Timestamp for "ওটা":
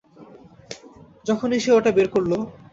1.77-1.91